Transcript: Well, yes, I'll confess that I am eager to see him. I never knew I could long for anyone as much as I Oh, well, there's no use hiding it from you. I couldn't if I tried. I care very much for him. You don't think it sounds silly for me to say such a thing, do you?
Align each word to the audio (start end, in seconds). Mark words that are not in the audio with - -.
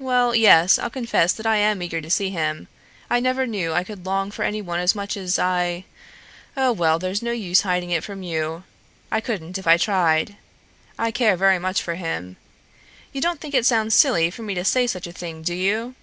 Well, 0.00 0.34
yes, 0.34 0.80
I'll 0.80 0.90
confess 0.90 1.32
that 1.32 1.46
I 1.46 1.54
am 1.58 1.80
eager 1.80 2.00
to 2.00 2.10
see 2.10 2.30
him. 2.30 2.66
I 3.08 3.20
never 3.20 3.46
knew 3.46 3.72
I 3.72 3.84
could 3.84 4.04
long 4.04 4.32
for 4.32 4.42
anyone 4.42 4.80
as 4.80 4.96
much 4.96 5.16
as 5.16 5.38
I 5.38 5.84
Oh, 6.56 6.72
well, 6.72 6.98
there's 6.98 7.22
no 7.22 7.30
use 7.30 7.60
hiding 7.60 7.92
it 7.92 8.02
from 8.02 8.24
you. 8.24 8.64
I 9.12 9.20
couldn't 9.20 9.58
if 9.58 9.68
I 9.68 9.76
tried. 9.76 10.34
I 10.98 11.12
care 11.12 11.36
very 11.36 11.60
much 11.60 11.82
for 11.82 11.94
him. 11.94 12.36
You 13.12 13.20
don't 13.20 13.40
think 13.40 13.54
it 13.54 13.64
sounds 13.64 13.94
silly 13.94 14.28
for 14.28 14.42
me 14.42 14.54
to 14.56 14.64
say 14.64 14.88
such 14.88 15.06
a 15.06 15.12
thing, 15.12 15.42
do 15.42 15.54
you? 15.54 15.94